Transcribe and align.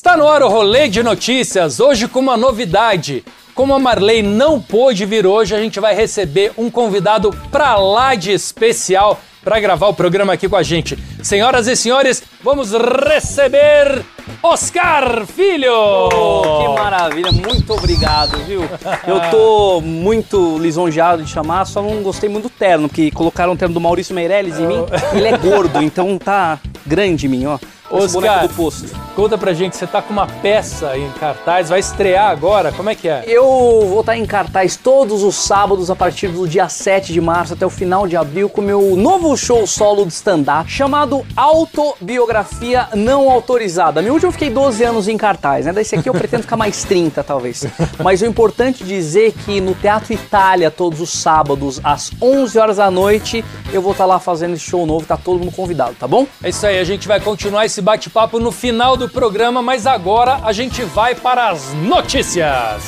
Está 0.00 0.16
no 0.16 0.26
ar 0.26 0.42
o 0.42 0.48
rolê 0.48 0.88
de 0.88 1.02
notícias, 1.02 1.78
hoje 1.78 2.08
com 2.08 2.20
uma 2.20 2.34
novidade. 2.34 3.22
Como 3.54 3.74
a 3.74 3.78
Marley 3.78 4.22
não 4.22 4.58
pôde 4.58 5.04
vir 5.04 5.26
hoje, 5.26 5.54
a 5.54 5.60
gente 5.60 5.78
vai 5.78 5.94
receber 5.94 6.52
um 6.56 6.70
convidado 6.70 7.30
pra 7.52 7.76
lá 7.76 8.14
de 8.14 8.32
especial 8.32 9.20
para 9.44 9.60
gravar 9.60 9.88
o 9.88 9.94
programa 9.94 10.32
aqui 10.32 10.48
com 10.48 10.56
a 10.56 10.62
gente. 10.62 10.98
Senhoras 11.22 11.66
e 11.66 11.76
senhores, 11.76 12.22
vamos 12.42 12.72
receber 12.72 14.02
Oscar 14.42 15.26
Filho! 15.26 16.08
Oh, 16.10 16.62
que 16.62 16.80
maravilha, 16.80 17.30
muito 17.30 17.70
obrigado, 17.74 18.38
viu? 18.46 18.62
Eu 19.06 19.20
tô 19.30 19.82
muito 19.82 20.56
lisonjeado 20.56 21.22
de 21.22 21.30
chamar, 21.30 21.66
só 21.66 21.82
não 21.82 22.02
gostei 22.02 22.30
muito 22.30 22.44
do 22.44 22.50
terno, 22.50 22.88
porque 22.88 23.10
colocaram 23.10 23.52
o 23.52 23.56
terno 23.56 23.74
do 23.74 23.80
Maurício 23.82 24.14
Meirelles 24.14 24.58
em 24.58 24.66
mim. 24.66 24.82
Ele 25.12 25.28
é 25.28 25.36
gordo, 25.36 25.82
então 25.82 26.16
tá 26.16 26.58
grande 26.86 27.26
em 27.26 27.28
mim, 27.28 27.44
ó. 27.44 27.58
Oscar, 27.90 28.48
do 28.48 28.54
posto. 28.54 28.99
Conta 29.14 29.36
pra 29.36 29.52
gente, 29.52 29.76
você 29.76 29.86
tá 29.86 30.00
com 30.00 30.12
uma 30.12 30.26
peça 30.26 30.96
em 30.96 31.10
cartaz, 31.12 31.68
vai 31.68 31.80
estrear 31.80 32.30
agora, 32.30 32.72
como 32.72 32.90
é 32.90 32.94
que 32.94 33.08
é? 33.08 33.24
Eu 33.26 33.44
vou 33.88 34.00
estar 34.00 34.16
em 34.16 34.24
cartaz 34.24 34.76
todos 34.76 35.22
os 35.22 35.34
sábados 35.34 35.90
a 35.90 35.96
partir 35.96 36.28
do 36.28 36.46
dia 36.46 36.68
7 36.68 37.12
de 37.12 37.20
março 37.20 37.54
até 37.54 37.66
o 37.66 37.70
final 37.70 38.06
de 38.06 38.16
abril 38.16 38.48
com 38.48 38.60
meu 38.60 38.96
novo 38.96 39.36
show 39.36 39.66
solo 39.66 40.06
de 40.06 40.12
stand-up 40.12 40.70
chamado 40.70 41.24
Autobiografia 41.36 42.88
Não 42.94 43.30
Autorizada. 43.30 44.00
Meu 44.02 44.14
último 44.14 44.28
eu 44.28 44.32
fiquei 44.32 44.50
12 44.50 44.84
anos 44.84 45.08
em 45.08 45.16
cartaz, 45.16 45.66
né? 45.66 45.72
Desse 45.72 45.96
aqui 45.96 46.08
eu 46.08 46.14
pretendo 46.14 46.42
ficar 46.42 46.56
mais 46.56 46.84
30 46.84 47.22
talvez. 47.24 47.66
Mas 48.02 48.22
o 48.22 48.26
importante 48.26 48.84
dizer 48.84 49.32
que 49.32 49.60
no 49.60 49.74
Teatro 49.74 50.12
Itália 50.12 50.70
todos 50.70 51.00
os 51.00 51.10
sábados 51.10 51.80
às 51.82 52.10
11 52.22 52.58
horas 52.58 52.76
da 52.76 52.90
noite 52.90 53.44
eu 53.72 53.82
vou 53.82 53.92
estar 53.92 54.06
lá 54.06 54.18
fazendo 54.18 54.54
esse 54.54 54.64
show 54.64 54.86
novo, 54.86 55.06
tá 55.06 55.16
todo 55.16 55.38
mundo 55.38 55.52
convidado, 55.52 55.94
tá 55.98 56.06
bom? 56.06 56.26
É 56.42 56.48
isso 56.48 56.66
aí, 56.66 56.78
a 56.78 56.84
gente 56.84 57.06
vai 57.06 57.20
continuar 57.20 57.66
esse 57.66 57.80
bate-papo 57.80 58.38
no 58.38 58.50
final 58.50 58.96
do 59.00 59.08
programa, 59.08 59.62
mas 59.62 59.86
agora 59.86 60.40
a 60.44 60.52
gente 60.52 60.82
vai 60.82 61.14
para 61.14 61.48
as 61.48 61.72
notícias. 61.72 62.82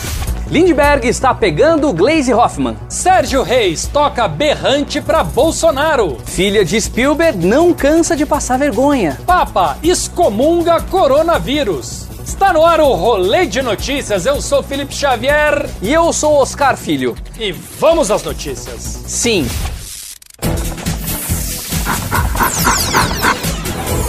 Lindbergh 0.46 1.06
está 1.08 1.32
pegando 1.34 1.90
Glaze 1.94 2.34
Hoffman. 2.34 2.76
Sérgio 2.86 3.42
Reis 3.42 3.86
toca 3.90 4.28
berrante 4.28 5.00
pra 5.00 5.24
Bolsonaro. 5.24 6.18
Filha 6.26 6.66
de 6.66 6.78
Spielberg 6.78 7.46
não 7.46 7.72
cansa 7.72 8.14
de 8.14 8.26
passar 8.26 8.58
vergonha. 8.58 9.18
Papa 9.26 9.78
excomunga 9.82 10.82
coronavírus. 10.82 12.06
Está 12.22 12.52
no 12.52 12.64
ar 12.64 12.80
o 12.80 12.92
Rolê 12.92 13.46
de 13.46 13.62
Notícias. 13.62 14.26
Eu 14.26 14.42
sou 14.42 14.62
Felipe 14.62 14.94
Xavier 14.94 15.66
E 15.80 15.90
eu 15.92 16.12
sou 16.12 16.34
Oscar 16.34 16.76
Filho. 16.76 17.16
e 17.40 17.52
vamos 17.52 18.10
às 18.10 18.22
notícias. 18.22 18.82
Sim, 19.06 19.48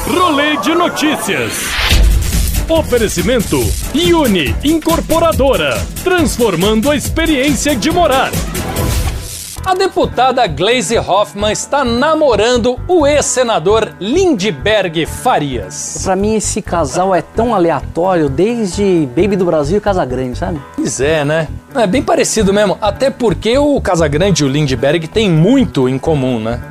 Rolê 0.07 0.57
de 0.57 0.75
notícias. 0.75 1.82
Oferecimento 2.69 3.59
Uni 3.93 4.55
Incorporadora, 4.63 5.77
transformando 6.03 6.89
a 6.89 6.95
experiência 6.95 7.75
de 7.75 7.91
morar. 7.91 8.31
A 9.65 9.73
deputada 9.75 10.45
Glaze 10.47 10.97
Hoffman 10.97 11.51
está 11.51 11.83
namorando 11.83 12.79
o 12.87 13.05
ex-senador 13.05 13.93
Lindbergh 13.99 15.05
Farias. 15.05 16.01
pra 16.03 16.15
mim 16.15 16.35
esse 16.35 16.61
casal 16.61 17.13
é 17.13 17.21
tão 17.21 17.53
aleatório 17.53 18.29
desde 18.29 19.07
Baby 19.15 19.35
do 19.35 19.45
Brasil 19.45 19.77
e 19.77 19.81
Casa 19.81 20.03
Grande, 20.05 20.37
sabe? 20.37 20.61
Pois 20.75 20.99
é, 20.99 21.23
né? 21.23 21.47
É 21.75 21.85
bem 21.85 22.01
parecido 22.01 22.53
mesmo, 22.53 22.77
até 22.81 23.09
porque 23.09 23.57
o 23.57 23.79
Casagrande 23.81 24.43
e 24.43 24.45
o 24.45 24.49
Lindbergh 24.49 25.07
têm 25.07 25.29
muito 25.29 25.87
em 25.89 25.97
comum, 25.97 26.39
né? 26.39 26.61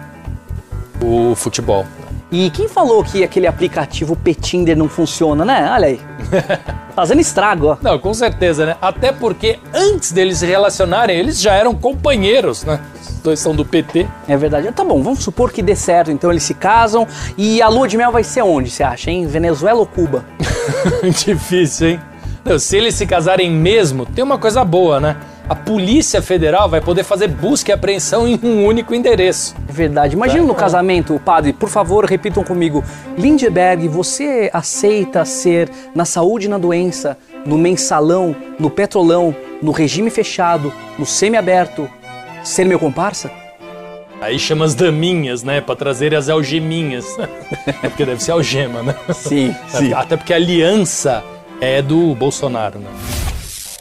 O 1.03 1.35
futebol. 1.35 1.87
E 2.33 2.49
quem 2.49 2.67
falou 2.67 3.05
que 3.05 3.23
aquele 3.23 3.47
aplicativo 3.47 4.17
Petinder 4.17 4.75
não 4.75 4.89
funciona, 4.89 5.45
né? 5.45 5.71
Olha 5.71 5.89
aí. 5.89 6.01
Fazendo 6.97 7.21
estrago, 7.21 7.67
ó. 7.67 7.77
Não, 7.83 7.99
com 7.99 8.15
certeza, 8.15 8.65
né? 8.65 8.77
Até 8.81 9.13
porque 9.13 9.59
antes 9.75 10.13
deles 10.13 10.39
se 10.39 10.47
relacionarem, 10.47 11.19
eles 11.19 11.39
já 11.39 11.53
eram 11.53 11.75
companheiros, 11.75 12.65
né? 12.65 12.81
Os 13.03 13.21
dois 13.23 13.39
são 13.39 13.55
do 13.55 13.67
PT. 13.67 14.09
É 14.27 14.35
verdade. 14.35 14.73
Tá 14.73 14.83
bom, 14.83 15.03
vamos 15.03 15.23
supor 15.23 15.53
que 15.53 15.61
dê 15.63 15.77
certo. 15.77 16.11
Então 16.11 16.31
eles 16.31 16.43
se 16.43 16.55
casam. 16.55 17.07
E 17.37 17.61
a 17.61 17.69
lua 17.69 17.87
de 17.87 17.99
mel 17.99 18.11
vai 18.11 18.25
ser 18.25 18.41
onde, 18.41 18.71
você 18.71 18.83
acha, 18.83 19.11
hein? 19.11 19.27
Venezuela 19.27 19.81
ou 19.81 19.87
Cuba? 19.87 20.25
Difícil, 21.23 21.89
hein? 21.91 22.01
Não, 22.43 22.59
se 22.59 22.79
eles 22.79 22.95
se 22.95 23.07
casarem 23.07 23.51
mesmo, 23.51 24.07
tem 24.07 24.25
uma 24.25 24.39
coisa 24.39 24.65
boa, 24.65 24.99
né? 24.99 25.17
A 25.53 25.55
Polícia 25.55 26.23
Federal 26.23 26.67
vai 26.67 26.81
poder 26.81 27.05
fazer 27.05 27.29
busca 27.29 27.71
e 27.71 27.75
apreensão 27.75 28.27
em 28.27 28.41
um 28.43 28.65
único 28.65 28.95
endereço. 28.95 29.55
É 29.69 29.71
verdade. 29.71 30.17
Imagina 30.17 30.43
no 30.45 30.55
casamento, 30.55 31.21
padre, 31.23 31.53
por 31.53 31.69
favor, 31.69 32.07
repitam 32.07 32.43
comigo. 32.43 32.83
Lindbergh, 33.19 33.87
você 33.87 34.49
aceita 34.51 35.27
ser 35.27 35.69
na 35.95 36.07
saúde 36.07 36.47
e 36.47 36.49
na 36.49 36.57
doença, 36.57 37.19
no 37.45 37.59
mensalão, 37.59 38.35
no 38.59 38.71
petrolão, 38.71 39.37
no 39.61 39.73
regime 39.73 40.09
fechado, 40.09 40.73
no 40.99 41.05
semiaberto, 41.05 41.87
ser 42.43 42.65
meu 42.65 42.79
comparsa? 42.79 43.31
Aí 44.23 44.39
chama 44.39 44.65
as 44.65 44.75
daminhas, 44.75 45.43
né? 45.43 45.61
Pra 45.61 45.77
trazer 45.77 46.15
as 46.15 46.31
algeminhas. 46.31 47.05
é 47.83 47.91
porque 47.91 48.07
deve 48.07 48.23
ser 48.23 48.33
algema, 48.33 48.83
né? 48.83 48.97
Sim, 49.13 49.55
Até 49.95 50.17
porque 50.17 50.33
a 50.33 50.37
aliança 50.37 51.23
é 51.61 51.83
do 51.83 52.15
Bolsonaro, 52.15 52.79
né? 52.79 52.89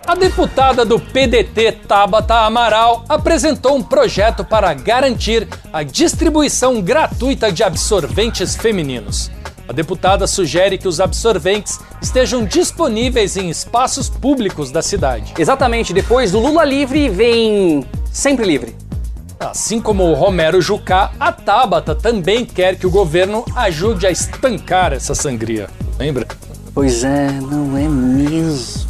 A 0.05 0.15
deputada 0.15 0.83
do 0.83 0.99
PDT, 0.99 1.73
Tabata 1.87 2.39
Amaral, 2.39 3.05
apresentou 3.07 3.75
um 3.75 3.83
projeto 3.83 4.43
para 4.43 4.73
garantir 4.73 5.47
a 5.71 5.83
distribuição 5.83 6.81
gratuita 6.81 7.51
de 7.51 7.63
absorventes 7.63 8.55
femininos. 8.55 9.29
A 9.69 9.73
deputada 9.73 10.25
sugere 10.25 10.77
que 10.77 10.87
os 10.87 10.99
absorventes 10.99 11.79
estejam 12.01 12.43
disponíveis 12.43 13.37
em 13.37 13.49
espaços 13.49 14.09
públicos 14.09 14.71
da 14.71 14.81
cidade. 14.81 15.33
Exatamente, 15.37 15.93
depois 15.93 16.31
do 16.31 16.39
Lula 16.39 16.65
livre 16.65 17.07
vem 17.07 17.85
sempre 18.11 18.45
livre. 18.45 18.75
Assim 19.39 19.79
como 19.79 20.03
o 20.03 20.13
Romero 20.13 20.61
Jucá, 20.61 21.11
a 21.19 21.31
Tabata 21.31 21.95
também 21.95 22.43
quer 22.43 22.75
que 22.75 22.87
o 22.87 22.91
governo 22.91 23.45
ajude 23.55 24.05
a 24.05 24.11
estancar 24.11 24.93
essa 24.93 25.15
sangria. 25.15 25.69
Lembra? 25.97 26.27
Pois 26.73 27.03
é, 27.03 27.31
não 27.31 27.77
é 27.77 27.87
mesmo. 27.87 28.80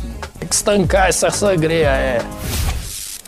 Que 0.51 0.55
estancar 0.55 1.07
essa 1.07 1.31
sangria, 1.31 1.87
é. 1.87 2.19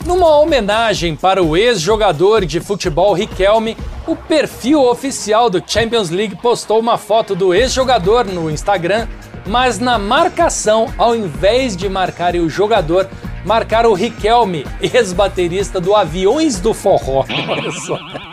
Numa 0.06 0.38
homenagem 0.40 1.16
para 1.16 1.42
o 1.42 1.56
ex-jogador 1.56 2.46
de 2.46 2.60
futebol 2.60 3.14
Riquelme, 3.14 3.78
o 4.06 4.14
perfil 4.14 4.84
oficial 4.84 5.50
do 5.50 5.64
Champions 5.66 6.10
League 6.10 6.36
postou 6.42 6.82
uma 6.82 6.98
foto 6.98 7.34
do 7.34 7.54
ex-jogador 7.54 8.26
no 8.26 8.52
Instagram, 8.52 9.08
mas 9.48 9.80
na 9.80 9.98
marcação, 9.98 10.94
ao 10.98 11.16
invés 11.16 11.78
de 11.78 11.88
marcar 11.88 12.36
o 12.36 12.50
jogador, 12.50 13.10
marcaram 13.46 13.92
o 13.92 13.96
Riquelme, 13.96 14.68
ex-baterista 14.82 15.80
do 15.80 15.96
Aviões 15.96 16.60
do 16.60 16.74
Forró. 16.74 17.24
Olha 17.48 17.72
só. 17.72 18.33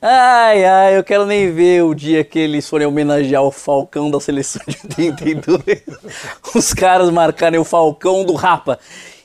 Ai, 0.00 0.64
ai, 0.64 0.98
eu 0.98 1.02
quero 1.04 1.24
nem 1.26 1.50
ver 1.52 1.82
o 1.84 1.94
dia 1.94 2.22
que 2.22 2.38
eles 2.38 2.68
forem 2.68 2.86
homenagear 2.86 3.42
o 3.42 3.50
Falcão 3.50 4.10
da 4.10 4.20
seleção 4.20 4.62
de 4.66 4.76
82. 5.06 5.62
Os 6.54 6.72
caras 6.74 7.10
marcarem 7.10 7.58
o 7.58 7.64
Falcão 7.64 8.24
do 8.24 8.34
Rapa. 8.34 8.78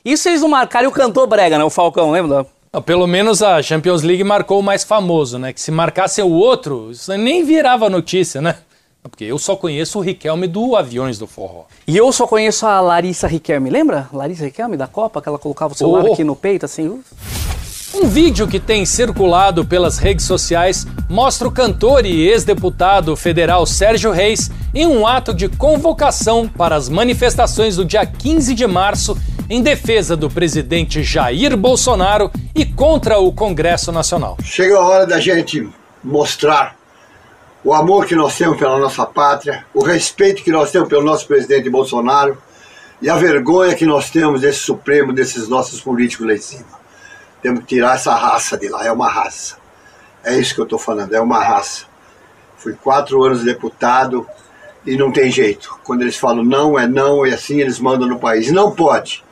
Isso 0.04 0.28
eles 0.28 0.40
não 0.40 0.48
marcarem 0.48 0.88
o 0.88 0.92
cantor 0.92 1.26
brega, 1.26 1.58
né? 1.58 1.64
O 1.64 1.70
Falcão, 1.70 2.10
lembra? 2.10 2.46
Ah, 2.72 2.80
Pelo 2.80 3.06
menos 3.06 3.42
a 3.42 3.62
Champions 3.62 4.02
League 4.02 4.24
marcou 4.24 4.58
o 4.58 4.62
mais 4.62 4.82
famoso, 4.82 5.38
né? 5.38 5.52
Que 5.52 5.60
se 5.60 5.70
marcasse 5.70 6.20
o 6.22 6.30
outro, 6.30 6.90
isso 6.90 7.14
nem 7.16 7.44
virava 7.44 7.88
notícia, 7.90 8.40
né? 8.40 8.56
Porque 9.02 9.24
eu 9.24 9.36
só 9.38 9.56
conheço 9.56 9.98
o 9.98 10.00
Riquelme 10.02 10.46
do 10.46 10.74
Aviões 10.76 11.18
do 11.18 11.26
Forró. 11.26 11.64
E 11.86 11.96
eu 11.96 12.10
só 12.12 12.26
conheço 12.26 12.66
a 12.66 12.80
Larissa 12.80 13.26
Riquelme, 13.26 13.68
lembra? 13.68 14.08
Larissa 14.12 14.44
Riquelme 14.44 14.76
da 14.76 14.86
Copa, 14.86 15.20
que 15.20 15.28
ela 15.28 15.38
colocava 15.38 15.74
o 15.74 15.76
celular 15.76 16.04
Oh. 16.08 16.12
aqui 16.12 16.24
no 16.24 16.34
peito, 16.36 16.64
assim. 16.64 17.02
Um 17.94 18.08
vídeo 18.08 18.48
que 18.48 18.58
tem 18.58 18.86
circulado 18.86 19.66
pelas 19.66 19.98
redes 19.98 20.24
sociais 20.24 20.86
mostra 21.10 21.46
o 21.46 21.52
cantor 21.52 22.06
e 22.06 22.26
ex-deputado 22.26 23.14
federal 23.14 23.66
Sérgio 23.66 24.10
Reis 24.10 24.50
em 24.74 24.86
um 24.86 25.06
ato 25.06 25.34
de 25.34 25.46
convocação 25.46 26.48
para 26.48 26.74
as 26.74 26.88
manifestações 26.88 27.76
do 27.76 27.84
dia 27.84 28.06
15 28.06 28.54
de 28.54 28.66
março 28.66 29.14
em 29.48 29.62
defesa 29.62 30.16
do 30.16 30.30
presidente 30.30 31.02
Jair 31.02 31.54
Bolsonaro 31.54 32.30
e, 32.54 32.64
contra 32.64 33.18
o 33.18 33.30
Congresso 33.30 33.92
Nacional. 33.92 34.38
Chega 34.42 34.78
a 34.78 34.80
hora 34.80 35.06
da 35.06 35.20
gente 35.20 35.68
mostrar 36.02 36.74
o 37.62 37.74
amor 37.74 38.06
que 38.06 38.14
nós 38.14 38.38
temos 38.38 38.58
pela 38.58 38.78
nossa 38.78 39.04
pátria, 39.04 39.66
o 39.74 39.84
respeito 39.84 40.42
que 40.42 40.50
nós 40.50 40.70
temos 40.70 40.88
pelo 40.88 41.02
nosso 41.02 41.26
presidente 41.26 41.68
Bolsonaro 41.68 42.38
e 43.02 43.10
a 43.10 43.16
vergonha 43.16 43.74
que 43.74 43.84
nós 43.84 44.08
temos 44.08 44.40
desse 44.40 44.60
Supremo, 44.60 45.12
desses 45.12 45.46
nossos 45.46 45.78
políticos 45.78 46.26
lá 46.26 46.32
em 46.32 46.38
cima. 46.38 46.81
Temos 47.42 47.60
que 47.60 47.66
tirar 47.66 47.96
essa 47.96 48.14
raça 48.14 48.56
de 48.56 48.68
lá, 48.68 48.86
é 48.86 48.92
uma 48.92 49.08
raça. 49.08 49.56
É 50.24 50.38
isso 50.38 50.54
que 50.54 50.60
eu 50.60 50.64
estou 50.64 50.78
falando, 50.78 51.12
é 51.12 51.20
uma 51.20 51.42
raça. 51.42 51.84
Fui 52.56 52.72
quatro 52.74 53.22
anos 53.24 53.42
deputado 53.42 54.26
e 54.86 54.96
não 54.96 55.10
tem 55.10 55.30
jeito. 55.30 55.76
Quando 55.84 56.02
eles 56.02 56.16
falam 56.16 56.44
não, 56.44 56.78
é 56.78 56.86
não, 56.86 57.26
é 57.26 57.34
assim, 57.34 57.60
eles 57.60 57.80
mandam 57.80 58.08
no 58.08 58.20
país. 58.20 58.52
Não 58.52 58.70
pode. 58.70 59.24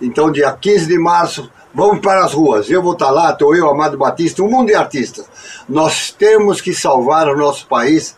Então, 0.00 0.30
dia 0.30 0.52
15 0.52 0.86
de 0.86 0.98
março, 0.98 1.50
vamos 1.74 2.00
para 2.00 2.24
as 2.24 2.32
ruas. 2.32 2.70
Eu 2.70 2.82
vou 2.82 2.92
estar 2.92 3.10
lá, 3.10 3.30
estou 3.32 3.56
eu, 3.56 3.68
Amado 3.68 3.98
Batista, 3.98 4.42
um 4.42 4.50
mundo 4.50 4.68
de 4.68 4.74
artistas. 4.74 5.26
Nós 5.68 6.10
temos 6.10 6.60
que 6.60 6.72
salvar 6.72 7.28
o 7.28 7.36
nosso 7.36 7.66
país 7.66 8.14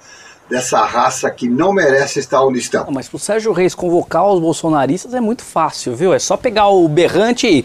dessa 0.49 0.85
raça 0.85 1.31
que 1.31 1.49
não 1.49 1.73
merece 1.73 2.19
estar 2.19 2.43
onde 2.45 2.59
estão. 2.59 2.87
Mas 2.91 3.09
pro 3.09 3.19
Sérgio 3.19 3.53
Reis 3.53 3.75
convocar 3.75 4.27
os 4.27 4.41
bolsonaristas 4.41 5.15
é 5.15 5.21
muito 5.21 5.45
fácil, 5.45 5.95
viu? 5.95 6.13
É 6.13 6.19
só 6.19 6.37
pegar 6.37 6.69
o 6.69 6.89
berrante 6.89 7.47
e. 7.47 7.65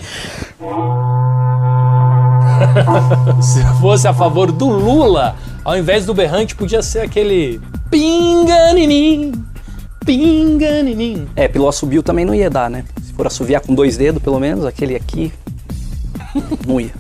Se 3.42 3.64
fosse 3.80 4.08
a 4.08 4.14
favor 4.14 4.52
do 4.52 4.68
Lula, 4.68 5.36
ao 5.64 5.78
invés 5.78 6.06
do 6.06 6.14
berrante, 6.14 6.56
podia 6.56 6.82
ser 6.82 7.02
aquele 7.02 7.62
pinganinim, 7.90 9.32
pinganinim. 10.06 11.28
É, 11.36 11.48
pelo 11.48 11.68
assobio 11.68 12.04
também 12.04 12.26
não 12.26 12.34
ia 12.34 12.50
dar, 12.50 12.70
né? 12.70 12.84
Se 13.02 13.14
for 13.14 13.28
assoviar 13.28 13.62
com 13.62 13.74
dois 13.74 13.98
dedos, 13.98 14.22
pelo 14.22 14.40
menos, 14.40 14.66
aquele 14.66 14.96
aqui, 14.96 15.32
não 16.68 16.80
ia. 16.80 16.94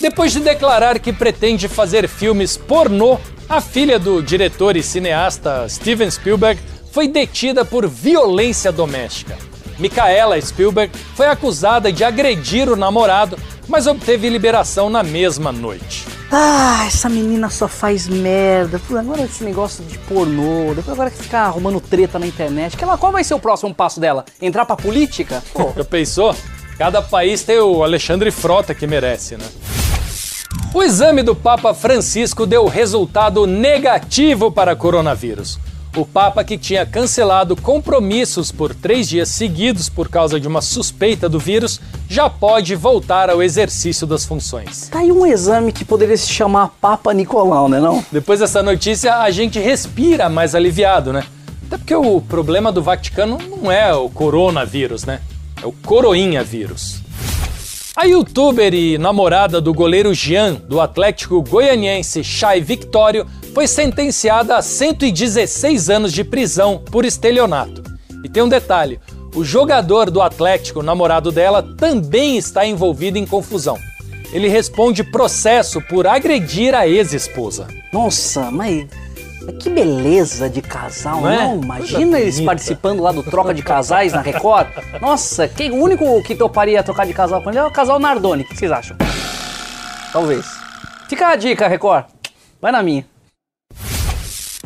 Depois 0.00 0.32
de 0.32 0.40
declarar 0.40 0.98
que 0.98 1.12
pretende 1.12 1.68
fazer 1.68 2.08
filmes 2.08 2.56
pornô, 2.56 3.18
a 3.48 3.60
filha 3.60 3.98
do 3.98 4.22
diretor 4.22 4.76
e 4.76 4.82
cineasta 4.82 5.68
Steven 5.68 6.10
Spielberg 6.10 6.60
foi 6.92 7.06
detida 7.08 7.64
por 7.64 7.86
violência 7.86 8.72
doméstica. 8.72 9.36
Micaela 9.80 10.40
Spielberg 10.40 10.92
foi 11.14 11.26
acusada 11.26 11.90
de 11.92 12.04
agredir 12.04 12.68
o 12.68 12.76
namorado, 12.76 13.38
mas 13.66 13.86
obteve 13.86 14.28
liberação 14.28 14.90
na 14.90 15.02
mesma 15.02 15.50
noite. 15.50 16.06
Ah, 16.30 16.84
essa 16.86 17.08
menina 17.08 17.50
só 17.50 17.66
faz 17.66 18.06
merda. 18.06 18.80
Agora 18.96 19.22
esse 19.22 19.42
negócio 19.42 19.82
de 19.84 19.98
pornô, 19.98 20.74
depois 20.74 20.90
agora 20.90 21.10
que 21.10 21.22
ficar 21.22 21.46
arrumando 21.46 21.80
treta 21.80 22.18
na 22.18 22.26
internet. 22.26 22.76
Que 22.76 22.84
ela, 22.84 22.98
qual 22.98 23.10
vai 23.10 23.24
ser 23.24 23.34
o 23.34 23.40
próximo 23.40 23.74
passo 23.74 23.98
dela? 23.98 24.24
Entrar 24.40 24.64
pra 24.64 24.76
política? 24.76 25.42
Pô. 25.52 25.72
Já 25.76 25.84
pensou? 25.84 26.36
Cada 26.78 27.02
país 27.02 27.42
tem 27.42 27.58
o 27.58 27.82
Alexandre 27.82 28.30
Frota 28.30 28.74
que 28.74 28.86
merece, 28.86 29.36
né? 29.36 29.44
O 30.72 30.82
exame 30.82 31.22
do 31.22 31.34
Papa 31.34 31.74
Francisco 31.74 32.46
deu 32.46 32.66
resultado 32.66 33.46
negativo 33.46 34.52
para 34.52 34.76
coronavírus. 34.76 35.58
O 35.96 36.06
Papa, 36.06 36.44
que 36.44 36.56
tinha 36.56 36.86
cancelado 36.86 37.56
compromissos 37.56 38.52
por 38.52 38.72
três 38.72 39.08
dias 39.08 39.28
seguidos 39.28 39.88
por 39.88 40.08
causa 40.08 40.38
de 40.38 40.46
uma 40.46 40.62
suspeita 40.62 41.28
do 41.28 41.38
vírus, 41.38 41.80
já 42.08 42.30
pode 42.30 42.76
voltar 42.76 43.28
ao 43.28 43.42
exercício 43.42 44.06
das 44.06 44.24
funções. 44.24 44.88
Tá 44.88 45.00
aí 45.00 45.10
um 45.10 45.26
exame 45.26 45.72
que 45.72 45.84
poderia 45.84 46.16
se 46.16 46.28
chamar 46.28 46.68
Papa 46.80 47.12
Nicolau, 47.12 47.68
né 47.68 47.80
não? 47.80 48.04
Depois 48.12 48.38
dessa 48.38 48.62
notícia, 48.62 49.16
a 49.16 49.30
gente 49.32 49.58
respira 49.58 50.28
mais 50.28 50.54
aliviado, 50.54 51.12
né? 51.12 51.24
Até 51.66 51.76
porque 51.76 51.94
o 51.94 52.20
problema 52.20 52.70
do 52.70 52.82
Vaticano 52.82 53.38
não 53.48 53.70
é 53.70 53.92
o 53.92 54.08
coronavírus, 54.08 55.04
né? 55.04 55.20
É 55.60 55.66
o 55.66 55.72
coroinha 55.72 56.44
vírus. 56.44 57.00
A 57.96 58.04
youtuber 58.04 58.72
e 58.72 58.96
namorada 58.96 59.60
do 59.60 59.74
goleiro 59.74 60.14
Jean, 60.14 60.54
do 60.54 60.80
Atlético 60.80 61.42
Goianiense 61.42 62.22
Chay 62.22 62.60
Victório, 62.60 63.26
foi 63.54 63.66
sentenciada 63.66 64.56
a 64.56 64.62
116 64.62 65.90
anos 65.90 66.12
de 66.12 66.24
prisão 66.24 66.78
por 66.90 67.04
estelionato. 67.04 67.82
E 68.24 68.28
tem 68.28 68.42
um 68.42 68.48
detalhe: 68.48 69.00
o 69.34 69.44
jogador 69.44 70.10
do 70.10 70.20
Atlético, 70.22 70.82
namorado 70.82 71.30
dela, 71.32 71.62
também 71.76 72.36
está 72.36 72.66
envolvido 72.66 73.18
em 73.18 73.26
confusão. 73.26 73.76
Ele 74.32 74.48
responde 74.48 75.02
processo 75.02 75.80
por 75.80 76.06
agredir 76.06 76.74
a 76.74 76.86
ex-esposa. 76.86 77.66
Nossa, 77.92 78.48
mas 78.50 78.86
que 79.58 79.68
beleza 79.68 80.48
de 80.48 80.62
casal, 80.62 81.22
Não 81.22 81.28
é? 81.30 81.36
não? 81.38 81.60
Imagina 81.60 82.20
eles 82.20 82.36
bonita. 82.36 82.52
participando 82.52 83.00
lá 83.02 83.10
do 83.10 83.22
Troca 83.24 83.52
de 83.52 83.62
Casais 83.62 84.12
na 84.12 84.20
Record. 84.20 84.68
Nossa, 85.00 85.48
quem, 85.48 85.72
o 85.72 85.82
único 85.82 86.22
que 86.22 86.36
toparia 86.36 86.80
trocar 86.84 87.06
de 87.06 87.12
casal 87.12 87.42
com 87.42 87.50
ele 87.50 87.58
é 87.58 87.64
o 87.64 87.70
casal 87.72 87.98
Nardoni. 87.98 88.42
O 88.42 88.46
que 88.46 88.56
vocês 88.56 88.70
acham? 88.70 88.96
Talvez. 90.12 90.46
Fica 91.08 91.28
a 91.28 91.36
dica, 91.36 91.66
Record. 91.66 92.04
Vai 92.60 92.70
na 92.70 92.82
minha. 92.82 93.04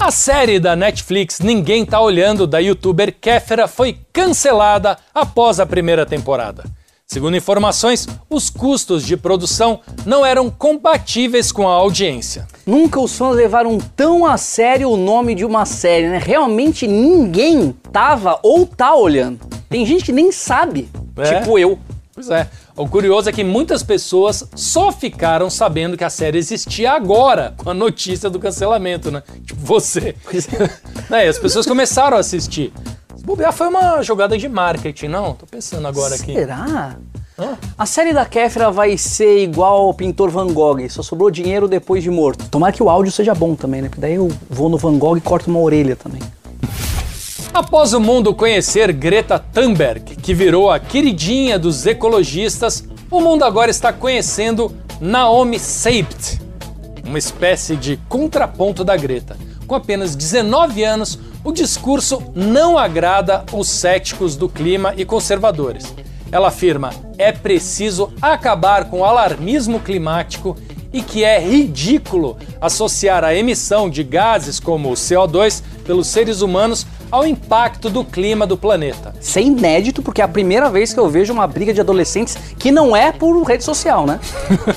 A 0.05 0.11
série 0.11 0.61
da 0.61 0.77
Netflix 0.77 1.41
Ninguém 1.41 1.83
Tá 1.83 1.99
Olhando 1.99 2.47
da 2.47 2.59
youtuber 2.59 3.11
Kéfera 3.19 3.67
foi 3.67 3.97
cancelada 4.13 4.99
após 5.15 5.59
a 5.59 5.65
primeira 5.65 6.05
temporada. 6.05 6.63
Segundo 7.07 7.39
informações, 7.39 8.07
os 8.29 8.51
custos 8.51 9.03
de 9.07 9.17
produção 9.17 9.81
não 10.05 10.25
eram 10.25 10.51
compatíveis 10.51 11.51
com 11.51 11.67
a 11.67 11.73
audiência. 11.73 12.47
Nunca 12.67 13.01
os 13.01 13.17
fãs 13.17 13.35
levaram 13.35 13.79
tão 13.97 14.27
a 14.27 14.37
sério 14.37 14.91
o 14.91 14.97
nome 14.99 15.35
de 15.35 15.43
uma 15.47 15.65
série, 15.65 16.11
né? 16.11 16.21
Realmente 16.23 16.87
ninguém 16.87 17.75
tava 17.91 18.39
ou 18.43 18.67
tá 18.67 18.95
olhando. 18.95 19.41
Tem 19.71 19.87
gente 19.87 20.05
que 20.05 20.13
nem 20.13 20.31
sabe, 20.31 20.87
É? 21.17 21.39
tipo 21.41 21.59
eu. 21.59 21.79
Pois 22.15 22.31
é. 22.31 22.49
O 22.77 22.89
curioso 22.89 23.29
é 23.29 23.33
que 23.33 23.43
muitas 23.43 23.83
pessoas 23.83 24.49
só 24.55 24.93
ficaram 24.93 25.51
sabendo 25.51 25.97
que 25.97 26.05
a 26.05 26.11
série 26.11 26.39
existia 26.39 26.93
agora, 26.93 27.55
com 27.57 27.71
a 27.71 27.75
notícia 27.75 28.31
do 28.31 28.39
cancelamento, 28.39 29.11
né? 29.11 29.21
Tipo 29.45 29.61
você. 29.61 30.15
É, 31.11 31.27
e 31.27 31.29
as 31.29 31.39
pessoas 31.39 31.67
começaram 31.67 32.17
a 32.17 32.21
assistir. 32.21 32.73
Bobear 33.25 33.53
foi 33.53 33.67
uma 33.67 34.03
jogada 34.03 34.39
de 34.39 34.49
marketing, 34.49 35.09
não? 35.09 35.35
Tô 35.35 35.45
pensando 35.47 35.89
agora 35.89 36.15
aqui. 36.15 36.35
Será? 36.35 36.97
Hã? 37.37 37.59
A 37.77 37.85
série 37.85 38.13
da 38.13 38.25
Kéfera 38.25 38.71
vai 38.71 38.97
ser 38.97 39.43
igual 39.43 39.87
ao 39.87 39.95
pintor 39.95 40.31
Van 40.31 40.53
Gogh, 40.53 40.89
só 40.89 41.03
sobrou 41.03 41.31
dinheiro 41.33 41.67
depois 41.67 42.03
de 42.03 42.11
morto. 42.11 42.49
Tomara 42.49 42.73
que 42.73 42.83
o 42.83 42.89
áudio 42.89 43.11
seja 43.11 43.35
bom 43.35 43.57
também, 43.57 43.83
né? 43.83 43.89
Porque 43.89 44.01
daí 44.01 44.15
eu 44.15 44.31
vou 44.49 44.69
no 44.69 44.79
Van 44.79 44.97
Gogh 44.99 45.17
e 45.17 45.21
corto 45.21 45.51
uma 45.51 45.59
orelha 45.59 45.97
também. 45.97 46.21
Após 47.55 47.95
o 47.95 48.01
mundo 48.01 48.35
conhecer 48.35 48.93
Greta 48.93 49.39
Thunberg, 49.39 50.17
que 50.17 50.35
virou 50.35 50.73
a 50.73 50.81
queridinha 50.81 51.57
dos 51.57 51.87
ecologistas, 51.87 52.83
o 53.09 53.21
mundo 53.21 53.45
agora 53.45 53.71
está 53.71 53.93
conhecendo 53.93 54.77
Naomi 55.01 55.61
Seibt, 55.61 56.41
uma 57.07 57.17
espécie 57.17 57.77
de 57.77 57.97
contraponto 58.09 58.83
da 58.83 58.97
Greta. 58.97 59.37
Com 59.69 59.77
apenas 59.77 60.17
19 60.17 60.83
anos, 60.83 61.17
o 61.45 61.53
discurso 61.53 62.21
não 62.35 62.77
agrada 62.77 63.45
os 63.53 63.69
céticos 63.69 64.35
do 64.35 64.49
clima 64.49 64.93
e 64.97 65.05
conservadores. 65.05 65.95
Ela 66.33 66.49
afirma: 66.49 66.91
é 67.17 67.31
preciso 67.31 68.13
acabar 68.21 68.87
com 68.87 68.99
o 68.99 69.05
alarmismo 69.05 69.79
climático 69.79 70.57
e 70.93 71.03
que 71.03 71.23
é 71.23 71.39
ridículo 71.39 72.37
associar 72.61 73.23
a 73.23 73.35
emissão 73.35 73.91
de 73.91 74.03
gases 74.03 74.59
como 74.59 74.91
o 74.91 74.95
CO2 74.95 75.63
pelos 75.85 76.07
seres 76.07 76.41
humanos 76.41 76.87
ao 77.11 77.27
impacto 77.27 77.89
do 77.89 78.05
clima 78.05 78.47
do 78.47 78.57
planeta. 78.57 79.15
Isso 79.21 79.39
é 79.39 79.43
inédito 79.43 80.03
porque 80.03 80.21
é 80.21 80.25
a 80.25 80.29
primeira 80.29 80.69
vez 80.71 80.93
que 80.93 81.01
eu 81.01 81.09
vejo 81.09 81.33
uma 81.33 81.47
briga 81.47 81.73
de 81.73 81.81
adolescentes 81.81 82.37
que 82.59 82.71
não 82.71 82.97
é 82.97 83.13
por 83.13 83.41
rede 83.45 83.65
social, 83.65 84.07
né? 84.07 84.21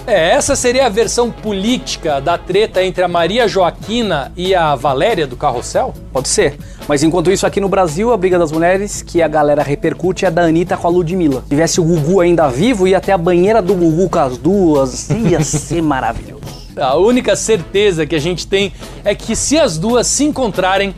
É, 0.05 0.31
essa 0.31 0.55
seria 0.55 0.85
a 0.85 0.89
versão 0.89 1.31
política 1.31 2.21
da 2.21 2.37
treta 2.37 2.83
entre 2.83 3.03
a 3.03 3.07
Maria 3.07 3.47
Joaquina 3.47 4.31
e 4.37 4.55
a 4.55 4.75
Valéria 4.75 5.27
do 5.27 5.35
Carrossel? 5.35 5.93
Pode 6.13 6.27
ser. 6.29 6.57
Mas 6.87 7.03
enquanto 7.03 7.31
isso, 7.31 7.45
aqui 7.45 7.59
no 7.59 7.67
Brasil, 7.67 8.13
a 8.13 8.17
briga 8.17 8.39
das 8.39 8.51
mulheres 8.51 9.01
que 9.01 9.21
a 9.21 9.27
galera 9.27 9.61
repercute 9.61 10.23
é 10.23 10.29
a 10.29 10.31
da 10.31 10.43
Anitta 10.43 10.77
com 10.77 10.87
a 10.87 10.89
Ludmilla. 10.89 11.41
Se 11.41 11.49
tivesse 11.49 11.81
o 11.81 11.83
Gugu 11.83 12.21
ainda 12.21 12.47
vivo, 12.47 12.87
ia 12.87 12.97
até 12.97 13.11
a 13.11 13.17
banheira 13.17 13.61
do 13.61 13.73
Gugu 13.73 14.09
com 14.09 14.19
as 14.19 14.37
duas. 14.37 15.09
Ia 15.09 15.43
ser 15.43 15.81
maravilhoso. 15.83 16.37
A 16.77 16.95
única 16.95 17.35
certeza 17.35 18.05
que 18.05 18.15
a 18.15 18.19
gente 18.19 18.47
tem 18.47 18.71
é 19.03 19.15
que 19.15 19.35
se 19.35 19.57
as 19.57 19.77
duas 19.77 20.05
se 20.07 20.23
encontrarem, 20.23 20.93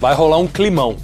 vai 0.00 0.14
rolar 0.14 0.38
um 0.38 0.46
climão. 0.46 0.96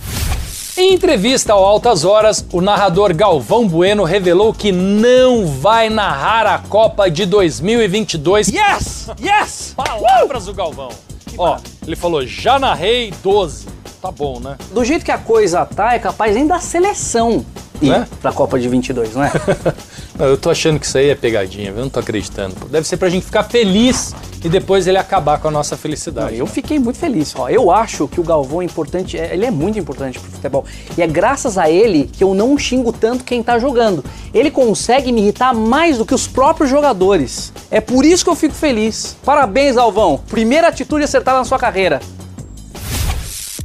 Em 0.77 0.93
entrevista 0.93 1.53
ao 1.53 1.65
Altas 1.65 2.05
Horas, 2.05 2.45
o 2.53 2.61
narrador 2.61 3.15
Galvão 3.15 3.69
Bueno 3.69 4.03
revelou 4.03 4.53
que 4.53 4.73
não 4.73 5.47
vai 5.47 5.89
narrar 5.89 6.47
a 6.47 6.59
Copa 6.59 7.09
de 7.09 7.25
2022. 7.27 8.49
Yes! 8.49 9.11
Yes! 9.21 9.73
Palavras 9.77 10.47
do 10.47 10.55
Galvão. 10.55 10.91
Ó, 11.39 11.59
ele 11.87 11.95
falou: 11.95 12.27
já 12.27 12.59
narrei 12.59 13.13
12. 13.23 13.67
Tá 14.03 14.11
bom, 14.11 14.41
né? 14.41 14.57
Do 14.73 14.85
jeito 14.85 15.05
que 15.05 15.13
a 15.13 15.19
coisa 15.19 15.65
tá, 15.65 15.95
é 15.95 15.99
capaz 15.99 16.35
nem 16.35 16.47
da 16.47 16.59
seleção 16.59 17.47
ir 17.83 17.91
Né? 17.91 18.07
pra 18.21 18.33
Copa 18.33 18.59
de 18.59 18.69
22, 18.69 19.15
não 19.15 19.25
é? 19.25 19.31
Não, 20.17 20.27
eu 20.27 20.37
tô 20.37 20.49
achando 20.49 20.79
que 20.79 20.87
isso 20.87 20.97
aí 20.97 21.09
é 21.11 21.15
pegadinha? 21.17 21.71
Eu 21.71 21.83
não 21.83 21.89
tô 21.91 21.99
acreditando. 21.99 22.55
Deve 22.71 22.87
ser 22.87 22.97
pra 22.99 23.09
gente 23.09 23.27
ficar 23.27 23.43
feliz 23.43 24.15
e 24.45 24.49
depois 24.49 24.87
ele 24.87 24.97
acabar 24.97 25.41
com 25.41 25.49
a 25.49 25.51
nossa 25.51 25.77
felicidade. 25.77 26.39
Eu 26.39 26.47
fiquei 26.47 26.79
muito 26.79 27.01
feliz. 27.01 27.35
Ó, 27.37 27.49
eu 27.49 27.69
acho 27.69 28.07
que 28.07 28.21
o 28.21 28.23
Galvão 28.23 28.63
é 28.63 28.65
importante, 28.65 29.19
é- 29.19 29.33
ele 29.35 29.45
é 29.45 29.51
muito 29.51 29.77
importante 29.77 30.21
pro 30.21 30.31
futebol. 30.31 30.65
E 30.97 31.03
é 31.03 31.07
graças 31.09 31.59
a 31.59 31.69
ele 31.69 32.09
que 32.13 32.23
eu 32.23 32.33
não 32.33 32.57
xingo 32.57 32.93
tanto 32.93 33.25
quem 33.25 33.43
tá 33.43 33.59
jogando. 33.59 34.05
Ele 34.33 34.53
consegue 34.53 35.11
me 35.11 35.21
irritar 35.21 35.53
mais 35.53 35.99
do 35.99 36.07
que 36.07 36.15
os 36.15 36.29
próprios 36.29 36.71
jogadores. 36.71 37.53
É 37.69 37.81
por 37.81 38.05
isso 38.05 38.23
que 38.23 38.31
eu 38.31 38.37
fico 38.37 38.55
feliz. 38.55 39.17
Parabéns, 39.25 39.75
Galvão. 39.75 40.21
Primeira 40.31 40.69
atitude 40.69 41.03
acertada 41.03 41.39
na 41.39 41.45
sua 41.45 41.59
carreira. 41.59 41.99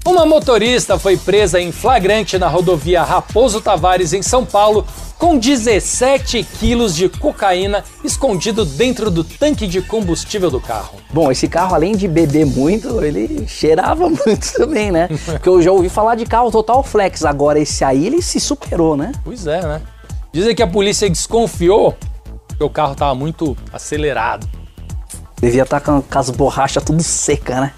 Uma 0.10 0.26
motorista 0.26 0.98
foi 0.98 1.16
presa 1.16 1.62
em 1.62 1.72
flagrante 1.72 2.36
na 2.40 2.48
rodovia 2.48 3.04
Raposo 3.04 3.62
Tavares, 3.62 4.12
em 4.12 4.24
São 4.24 4.44
Paulo, 4.44 4.84
com 5.20 5.38
17 5.38 6.44
quilos 6.60 6.96
de 6.96 7.08
cocaína 7.08 7.84
escondido 8.04 8.66
dentro 8.66 9.12
do 9.12 9.24
tanque 9.24 9.68
de 9.68 9.84
combustível 9.84 10.50
do 10.50 10.60
carro. 10.60 10.98
Bom, 11.14 11.32
esse 11.32 11.48
carro, 11.48 11.76
além 11.76 11.96
de 11.96 12.08
beber 12.08 12.44
muito, 12.44 13.06
ele 13.06 13.48
cheirava 13.48 14.10
muito 14.26 14.52
também, 14.54 14.92
né? 14.92 15.08
Porque 15.26 15.48
eu 15.48 15.62
já 15.62 15.72
ouvi 15.72 15.90
falar 15.90 16.16
de 16.16 16.26
carro 16.26 16.50
total 16.50 16.82
flex. 16.82 17.24
Agora, 17.24 17.60
esse 17.60 17.84
aí, 17.84 18.08
ele 18.08 18.20
se 18.20 18.40
superou, 18.40 18.98
né? 18.98 19.12
Pois 19.24 19.46
é, 19.46 19.62
né? 19.62 19.80
Dizem 20.34 20.56
que 20.56 20.64
a 20.64 20.68
polícia 20.68 21.08
desconfiou 21.08 21.96
que 22.58 22.64
o 22.64 22.70
carro 22.70 22.94
estava 22.94 23.14
muito 23.14 23.56
acelerado. 23.72 24.50
Devia 25.40 25.64
estar 25.64 25.80
com, 25.80 26.02
com 26.02 26.20
as 26.20 26.32
borrachas 26.32 26.84
tudo 26.84 27.04
seca, 27.04 27.62
né? 27.62 27.74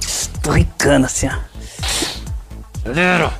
Estorricando 0.00 1.06
assim, 1.06 1.28
ó. 1.28 1.49
Galera! 2.84 3.32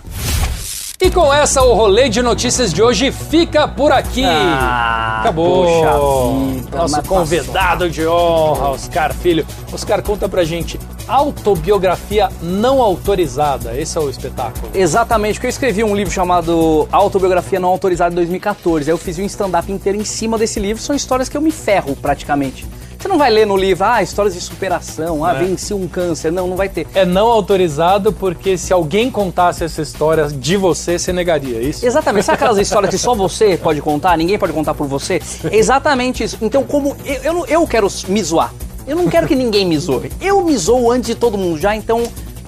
E 1.02 1.10
com 1.10 1.32
essa, 1.32 1.62
o 1.62 1.72
rolê 1.72 2.10
de 2.10 2.20
notícias 2.20 2.74
de 2.74 2.82
hoje 2.82 3.10
fica 3.10 3.66
por 3.66 3.90
aqui. 3.90 4.22
Ah, 4.22 5.20
Acabou. 5.20 5.64
poxa 5.64 6.54
vida, 6.60 6.76
Nosso 6.76 6.96
mas 6.96 7.06
convidado 7.06 7.88
de 7.88 8.06
honra, 8.06 8.68
Oscar 8.72 9.14
Filho. 9.14 9.46
Oscar, 9.72 10.02
conta 10.02 10.28
pra 10.28 10.44
gente. 10.44 10.78
Autobiografia 11.08 12.28
não 12.42 12.82
autorizada. 12.82 13.74
Esse 13.74 13.96
é 13.96 14.00
o 14.02 14.10
espetáculo. 14.10 14.70
Exatamente, 14.74 15.36
porque 15.36 15.46
eu 15.46 15.50
escrevi 15.50 15.82
um 15.82 15.96
livro 15.96 16.12
chamado 16.12 16.86
Autobiografia 16.92 17.58
Não 17.58 17.70
Autorizada 17.70 18.12
em 18.12 18.16
2014. 18.16 18.90
Aí 18.90 18.92
eu 18.92 18.98
fiz 18.98 19.18
um 19.18 19.24
stand-up 19.24 19.72
inteiro 19.72 19.98
em 19.98 20.04
cima 20.04 20.36
desse 20.36 20.60
livro. 20.60 20.82
São 20.82 20.94
histórias 20.94 21.30
que 21.30 21.36
eu 21.36 21.40
me 21.40 21.50
ferro 21.50 21.96
praticamente. 21.96 22.66
Você 23.00 23.08
não 23.08 23.16
vai 23.16 23.30
ler 23.30 23.46
no 23.46 23.56
livro, 23.56 23.82
ah, 23.86 24.02
histórias 24.02 24.34
de 24.34 24.40
superação, 24.42 25.24
ah, 25.24 25.34
É. 25.34 25.38
venci 25.42 25.72
um 25.72 25.88
câncer. 25.88 26.30
Não, 26.30 26.46
não 26.46 26.54
vai 26.54 26.68
ter. 26.68 26.86
É 26.94 27.06
não 27.06 27.28
autorizado 27.28 28.12
porque 28.12 28.58
se 28.58 28.74
alguém 28.74 29.10
contasse 29.10 29.64
essa 29.64 29.80
história 29.80 30.28
de 30.28 30.54
você, 30.58 30.98
você 30.98 31.10
negaria 31.10 31.56
é 31.56 31.62
isso? 31.62 31.86
Exatamente. 31.86 32.26
Sabe 32.26 32.36
aquelas 32.36 32.58
histórias 32.58 32.90
que 32.90 32.98
só 32.98 33.14
você 33.14 33.56
pode 33.62 33.80
contar, 33.80 34.18
ninguém 34.18 34.38
pode 34.38 34.52
contar 34.52 34.74
por 34.74 34.86
você? 34.86 35.18
Exatamente 35.50 36.22
isso. 36.24 36.36
Então, 36.42 36.62
como 36.62 36.94
eu, 37.06 37.22
eu, 37.22 37.46
eu 37.46 37.66
quero 37.66 37.88
me 38.06 38.22
zoar, 38.22 38.52
eu 38.86 38.94
não 38.96 39.08
quero 39.08 39.26
que 39.26 39.34
ninguém 39.34 39.64
me 39.66 39.78
zoe. 39.78 40.12
Eu 40.20 40.44
me 40.44 40.54
zoo 40.58 40.90
antes 40.90 41.06
de 41.06 41.14
todo 41.14 41.38
mundo 41.38 41.58
já, 41.58 41.74
então 41.74 42.02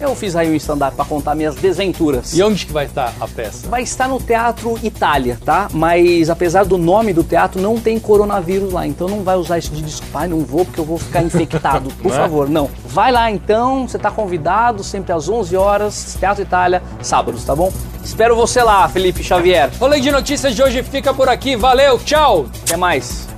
eu 0.05 0.15
fiz 0.15 0.35
aí 0.37 0.51
um 0.51 0.55
stand-up 0.57 0.95
pra 0.97 1.05
contar 1.05 1.35
minhas 1.35 1.55
desventuras. 1.55 2.33
E 2.37 2.43
onde 2.43 2.67
que 2.67 2.73
vai 2.73 2.87
estar 2.87 3.13
a 3.21 3.29
peça? 3.29 3.69
Vai 3.69 3.83
estar 3.83 4.09
no 4.09 4.19
Teatro 4.21 4.79
Itália, 4.83 5.39
tá? 5.45 5.69
Mas 5.73 6.29
apesar 6.31 6.65
do 6.65 6.77
nome 6.79 7.13
do 7.13 7.23
teatro, 7.25 7.61
não 7.61 7.79
tem 7.79 7.99
coronavírus 7.99 8.73
lá. 8.73 8.87
Então 8.87 9.09
não 9.09 9.23
vai 9.23 9.37
usar 9.37 9.59
isso 9.59 9.71
de 9.73 9.83
desculpa. 9.83 10.21
Ai, 10.21 10.29
não 10.29 10.41
vou 10.41 10.65
porque 10.65 10.81
eu 10.81 10.85
vou 10.85 10.99
ficar 10.99 11.23
infectado. 11.23 11.91
Por 12.03 12.09
Não 12.11 12.15
é? 12.15 12.19
favor, 12.21 12.49
não. 12.49 12.71
Vai 12.87 13.11
lá 13.13 13.31
então, 13.31 13.87
você 13.89 13.99
tá 13.99 14.11
convidado, 14.11 14.83
sempre 14.85 15.13
às 15.13 15.29
11 15.29 15.57
horas, 15.57 16.17
Teatro 16.19 16.43
Itália, 16.43 16.83
sábados, 17.01 17.45
tá 17.45 17.55
bom? 17.55 17.73
Espero 18.05 18.35
você 18.37 18.63
lá, 18.63 18.89
Felipe 18.89 19.23
Xavier. 19.23 19.71
Rolê 19.81 20.01
de 20.01 20.11
notícias 20.11 20.55
de 20.55 20.63
hoje 20.63 20.83
fica 20.83 21.15
por 21.15 21.29
aqui. 21.29 21.57
Valeu, 21.57 21.99
tchau! 21.99 22.47
Até 22.65 22.77
mais. 22.77 23.32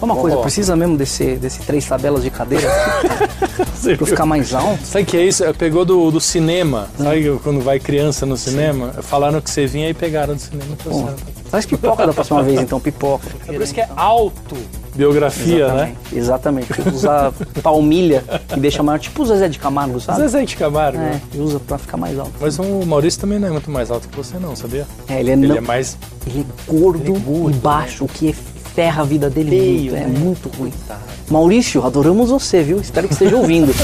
Uma 0.00 0.14
coisa, 0.14 0.36
Ó. 0.36 0.40
precisa 0.42 0.76
mesmo 0.76 0.96
desse, 0.96 1.36
desse 1.36 1.58
três 1.60 1.84
tabelas 1.84 2.22
de 2.22 2.30
cadeira 2.30 2.68
pra 3.96 4.06
ficar 4.06 4.26
mais 4.26 4.54
alto? 4.54 4.78
Sabe 4.84 5.02
o 5.02 5.06
que 5.06 5.16
é 5.16 5.24
isso? 5.24 5.42
É, 5.44 5.52
Pegou 5.52 5.84
do, 5.84 6.10
do 6.10 6.20
cinema. 6.20 6.88
Sabe 6.96 7.38
quando 7.42 7.60
vai 7.60 7.80
criança 7.80 8.24
no 8.24 8.36
cinema? 8.36 8.92
Falaram 9.02 9.40
que 9.40 9.50
você 9.50 9.66
vinha 9.66 9.88
e 9.90 9.94
pegaram 9.94 10.34
do 10.34 10.40
cinema. 10.40 10.76
Tá 10.82 10.90
Bom. 10.90 11.14
Faz 11.50 11.64
pipoca 11.66 12.06
da 12.06 12.12
próxima 12.12 12.42
vez 12.42 12.60
então, 12.60 12.78
pipoca. 12.78 13.26
É 13.48 13.52
por 13.52 13.62
isso 13.62 13.72
que 13.74 13.80
é 13.80 13.88
autobiografia, 13.96 15.72
né? 15.72 15.94
Exatamente. 16.12 16.70
Exatamente. 16.72 16.94
Usa 16.94 17.32
palmilha 17.62 18.22
que 18.48 18.60
deixa 18.60 18.82
maior, 18.82 18.98
tipo 18.98 19.22
o 19.22 19.26
Zezé 19.26 19.48
de 19.48 19.58
Camargo, 19.58 19.98
sabe? 20.00 20.20
Zezé 20.20 20.44
de 20.44 20.56
Camargo. 20.56 20.98
É, 20.98 21.20
e 21.34 21.38
usa 21.38 21.58
pra 21.58 21.78
ficar 21.78 21.96
mais 21.96 22.18
alto. 22.18 22.32
Mas 22.40 22.58
o 22.58 22.84
Maurício 22.86 23.20
também 23.20 23.38
não 23.38 23.48
é 23.48 23.50
muito 23.50 23.70
mais 23.70 23.90
alto 23.90 24.08
que 24.08 24.16
você, 24.16 24.36
não, 24.38 24.54
sabia? 24.54 24.86
É, 25.08 25.20
ele 25.20 25.30
é, 25.30 25.32
Ele 25.32 25.46
não- 25.48 25.56
é 25.56 25.60
mais. 25.60 25.96
ele 26.26 26.40
é 26.40 26.70
gordo, 26.70 27.02
ele 27.02 27.16
é 27.16 27.20
gordo, 27.20 27.56
e 27.56 27.60
baixo, 27.60 28.04
o 28.04 28.08
que 28.08 28.34
ferra 28.78 29.02
a 29.02 29.04
vida 29.04 29.28
dele 29.28 29.50
Feio, 29.50 29.90
muito. 29.90 29.96
É 29.96 30.00
né? 30.06 30.18
muito 30.20 30.48
ruim. 30.50 30.72
Maurício, 31.28 31.84
adoramos 31.84 32.30
você, 32.30 32.62
viu? 32.62 32.80
Espero 32.80 33.08
que 33.08 33.14
esteja 33.14 33.34
ouvindo. 33.36 33.74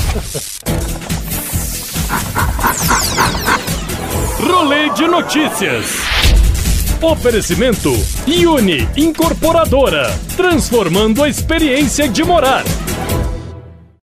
Rolê 4.38 4.90
de 4.90 5.08
notícias. 5.08 5.86
Oferecimento 7.02 7.90
Uni 8.46 8.88
Incorporadora, 8.96 10.16
transformando 10.36 11.24
a 11.24 11.28
experiência 11.28 12.08
de 12.08 12.22
morar. 12.22 12.62